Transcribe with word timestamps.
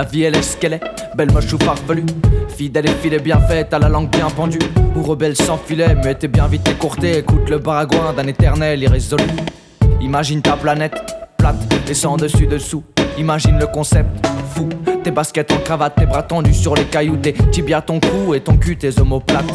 La 0.00 0.06
vie 0.06 0.22
elle 0.22 0.34
est 0.34 0.40
ce 0.40 0.56
qu'elle 0.56 0.72
est, 0.72 0.80
belle 1.14 1.30
moche 1.30 1.52
ou 1.52 1.58
farfelue. 1.58 2.06
Fidèle 2.48 2.88
et 2.88 2.94
filée 3.02 3.18
bien 3.18 3.38
faite, 3.38 3.74
à 3.74 3.78
la 3.78 3.90
langue 3.90 4.08
bien 4.08 4.30
pendue. 4.30 4.58
Ou 4.96 5.02
rebelle 5.02 5.36
sans 5.36 5.58
filet, 5.58 5.94
mais 6.02 6.14
t'es 6.14 6.26
bien 6.26 6.46
vite 6.46 6.66
écourté. 6.70 7.18
Écoute 7.18 7.50
le 7.50 7.58
baragouin 7.58 8.14
d'un 8.14 8.26
éternel 8.26 8.82
irrésolu. 8.82 9.24
Imagine 10.00 10.40
ta 10.40 10.56
planète, 10.56 10.94
plate 11.36 11.56
et 11.86 11.92
sans 11.92 12.16
dessus 12.16 12.46
dessous. 12.46 12.82
Imagine 13.18 13.58
le 13.58 13.66
concept, 13.66 14.08
fou. 14.54 14.70
Tes 15.04 15.10
baskets 15.10 15.52
en 15.52 15.58
cravate, 15.58 15.96
tes 15.96 16.06
bras 16.06 16.22
tendus 16.22 16.54
sur 16.54 16.74
les 16.74 16.84
cailloux 16.84 17.18
Tes 17.18 17.34
tibias 17.34 17.82
ton 17.82 18.00
cou 18.00 18.32
et 18.32 18.40
ton 18.40 18.56
cul 18.56 18.78
tes 18.78 18.98
omoplates. 19.00 19.52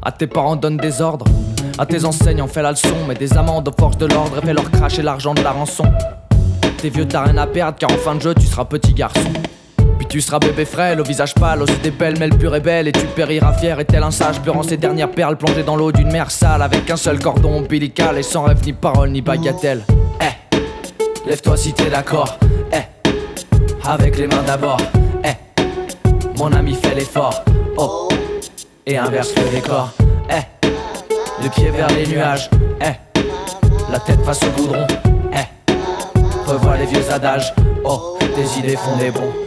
À 0.00 0.10
tes 0.10 0.26
parents 0.26 0.56
donne 0.56 0.78
des 0.78 1.02
ordres. 1.02 1.26
À 1.76 1.84
tes 1.84 2.06
enseignants 2.06 2.48
fais 2.48 2.62
la 2.62 2.70
leçon. 2.70 2.96
Mais 3.06 3.14
des 3.14 3.36
amendes 3.36 3.68
aux 3.68 3.78
forces 3.78 3.98
de 3.98 4.06
l'ordre 4.06 4.38
et 4.38 4.46
fais 4.46 4.54
leur 4.54 4.70
cracher 4.70 5.02
l'argent 5.02 5.34
de 5.34 5.42
la 5.42 5.50
rançon. 5.50 5.84
T'es 6.78 6.88
vieux 6.88 7.06
t'as 7.06 7.24
rien 7.24 7.36
à 7.36 7.46
perdre 7.46 7.76
car 7.78 7.92
en 7.92 7.98
fin 7.98 8.14
de 8.14 8.22
jeu 8.22 8.34
tu 8.34 8.46
seras 8.46 8.64
petit 8.64 8.94
garçon 8.94 9.20
tu 10.16 10.22
seras 10.22 10.38
bébé 10.38 10.64
frêle, 10.64 10.98
au 10.98 11.04
visage 11.04 11.34
pâle, 11.34 11.60
aussi 11.60 11.76
des 11.82 11.90
belles, 11.90 12.16
mais 12.18 12.30
pure 12.30 12.56
et 12.56 12.60
belle, 12.60 12.88
et 12.88 12.92
tu 12.92 13.04
périras 13.04 13.52
fier 13.52 13.78
et 13.78 13.84
tel 13.84 14.02
un 14.02 14.10
sage, 14.10 14.40
pleurant 14.40 14.62
ses 14.62 14.78
dernières 14.78 15.10
perles 15.10 15.36
plongées 15.36 15.62
dans 15.62 15.76
l'eau 15.76 15.92
d'une 15.92 16.10
mer 16.10 16.30
sale, 16.30 16.62
avec 16.62 16.90
un 16.90 16.96
seul 16.96 17.18
cordon 17.18 17.58
ombilical 17.58 18.16
et 18.16 18.22
sans 18.22 18.44
rêve 18.44 18.64
ni 18.64 18.72
parole 18.72 19.10
ni 19.10 19.20
bagatelle. 19.20 19.84
Eh, 20.22 21.28
lève-toi 21.28 21.58
si 21.58 21.74
t'es 21.74 21.90
d'accord, 21.90 22.38
eh, 22.72 23.10
avec 23.86 24.16
les 24.16 24.26
mains 24.26 24.42
d'abord, 24.46 24.80
eh, 25.22 25.34
mon 26.38 26.50
ami 26.50 26.72
fait 26.76 26.94
l'effort, 26.94 27.44
oh, 27.76 28.08
et 28.86 28.96
inverse 28.96 29.34
le 29.36 29.50
décor, 29.54 29.90
eh, 30.30 30.64
le 31.42 31.50
pied 31.50 31.68
vers 31.68 31.90
les 31.90 32.06
nuages, 32.06 32.48
eh, 32.80 33.20
la 33.92 33.98
tête 33.98 34.24
face 34.24 34.40
au 34.44 34.62
goudron, 34.62 34.86
eh, 35.34 36.48
revois 36.50 36.78
les 36.78 36.86
vieux 36.86 37.04
adages, 37.12 37.52
oh, 37.84 38.16
tes 38.18 38.60
idées 38.60 38.76
font 38.76 38.96
des 38.96 39.10
bons. 39.10 39.45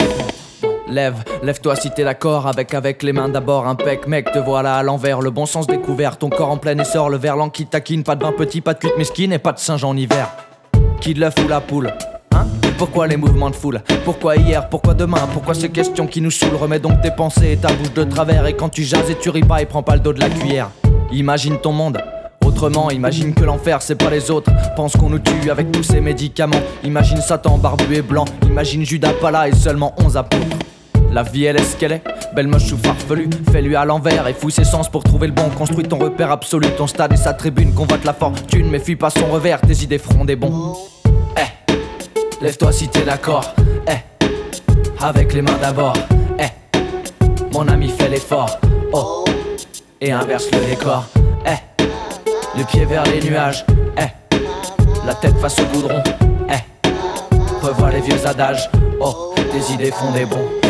Lève, 0.89 1.23
lève-toi 1.43 1.75
si 1.75 1.91
t'es 1.91 2.03
d'accord 2.03 2.47
avec 2.47 2.73
avec 2.73 3.03
les 3.03 3.13
mains 3.13 3.29
d'abord 3.29 3.67
un 3.67 3.75
pec 3.75 4.07
mec 4.07 4.31
te 4.31 4.39
voilà 4.39 4.75
à 4.75 4.83
l'envers 4.83 5.21
le 5.21 5.29
bon 5.29 5.45
sens 5.45 5.67
découvert 5.67 6.17
ton 6.17 6.29
corps 6.29 6.49
en 6.49 6.57
plein 6.57 6.77
essor 6.79 7.11
le 7.11 7.17
verlan 7.17 7.49
qui 7.49 7.67
taquine 7.67 8.03
pas 8.03 8.15
de 8.15 8.23
vin 8.23 8.31
petit 8.31 8.59
pas 8.59 8.73
de 8.73 8.79
cuite 8.79 8.97
mesquine 8.97 9.31
et 9.31 9.37
pas 9.37 9.51
de 9.51 9.59
singe 9.59 9.83
en 9.83 9.95
hiver 9.95 10.29
qui 10.99 11.13
de 11.13 11.19
l'œuf 11.19 11.35
ou 11.45 11.47
la 11.47 11.61
poule 11.61 11.93
Hein? 12.31 12.45
Pourquoi 12.77 13.07
les 13.07 13.17
mouvements 13.17 13.49
de 13.49 13.55
foule? 13.55 13.81
Pourquoi 14.05 14.35
hier? 14.35 14.69
Pourquoi 14.69 14.93
demain? 14.93 15.27
Pourquoi 15.33 15.55
ces 15.55 15.69
questions 15.69 16.05
qui 16.05 16.21
nous 16.21 16.29
saoulent? 16.29 16.55
Remets 16.55 16.79
donc 16.79 17.01
tes 17.01 17.09
pensées 17.09 17.53
et 17.53 17.57
ta 17.57 17.73
bouche 17.73 17.93
de 17.93 18.03
travers 18.03 18.45
Et 18.45 18.53
quand 18.53 18.69
tu 18.69 18.83
jases 18.83 19.09
et 19.09 19.15
tu 19.15 19.31
ris 19.31 19.41
pas 19.41 19.61
et 19.63 19.65
prends 19.65 19.81
pas 19.81 19.95
le 19.95 20.01
dos 20.01 20.13
de 20.13 20.19
la 20.19 20.29
cuillère 20.29 20.69
Imagine 21.11 21.57
ton 21.57 21.71
monde 21.71 21.99
Autrement, 22.45 22.91
imagine 22.91 23.33
que 23.33 23.43
l'enfer 23.43 23.81
c'est 23.81 23.95
pas 23.95 24.09
les 24.09 24.31
autres. 24.31 24.51
Pense 24.75 24.93
qu'on 24.93 25.09
nous 25.09 25.19
tue 25.19 25.51
avec 25.51 25.71
tous 25.71 25.83
ces 25.83 26.01
médicaments. 26.01 26.61
Imagine 26.83 27.21
Satan 27.21 27.57
barbu 27.57 27.95
et 27.95 28.01
blanc. 28.01 28.25
Imagine 28.43 28.85
Judas 28.85 29.13
pas 29.13 29.31
là 29.31 29.47
et 29.47 29.53
seulement 29.53 29.93
11 30.03 30.17
apôtres. 30.17 30.57
La 31.11 31.23
vie 31.23 31.45
elle 31.45 31.57
est 31.57 31.63
ce 31.63 31.75
qu'elle 31.75 31.93
est, 31.93 32.03
belle 32.35 32.47
moche 32.47 32.71
ou 32.71 32.77
farfelue 32.77 33.29
Fais-lui 33.51 33.75
à 33.75 33.83
l'envers 33.83 34.27
et 34.27 34.33
fouille 34.33 34.51
ses 34.51 34.63
sens 34.63 34.89
pour 34.89 35.03
trouver 35.03 35.27
le 35.27 35.33
bon. 35.33 35.49
Construis 35.49 35.83
ton 35.83 35.97
repère 35.97 36.31
absolu, 36.31 36.67
ton 36.77 36.85
stade 36.85 37.13
et 37.13 37.17
sa 37.17 37.33
tribune. 37.33 37.73
Convoite 37.73 38.05
la 38.05 38.13
fortune 38.13 38.69
mais 38.69 38.79
fuis 38.79 38.95
pas 38.95 39.09
son 39.09 39.25
revers. 39.25 39.59
Tes 39.61 39.83
idées 39.83 39.97
feront 39.97 40.23
des 40.23 40.35
bons. 40.35 40.77
Eh, 41.35 42.43
lève-toi 42.43 42.71
si 42.71 42.87
t'es 42.89 43.01
d'accord. 43.01 43.55
Eh, 43.87 44.23
avec 45.03 45.33
les 45.33 45.41
mains 45.41 45.57
d'abord. 45.59 45.93
Eh, 46.37 46.77
mon 47.53 47.67
ami 47.67 47.89
fait 47.89 48.09
l'effort. 48.09 48.59
Oh, 48.93 49.25
et 49.99 50.11
inverse 50.11 50.47
le 50.51 50.59
décor. 50.69 51.05
Eh, 51.47 52.57
le 52.57 52.63
pied 52.65 52.85
vers 52.85 53.03
les 53.05 53.27
nuages. 53.27 53.65
Eh, 53.97 54.35
la 55.07 55.15
tête 55.15 55.37
face 55.39 55.57
au 55.59 55.65
goudron. 55.73 56.03
Eh, 56.49 57.65
revois 57.65 57.89
les 57.89 58.01
vieux 58.01 58.27
adages. 58.27 58.69
Oh, 59.01 59.33
tes 59.35 59.73
idées 59.73 59.91
font 59.91 60.11
des 60.11 60.25
bons 60.25 60.68